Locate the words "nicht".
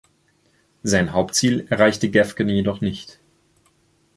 2.81-3.19